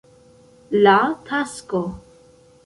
[0.87, 0.95] La
[1.29, 1.83] Tasko.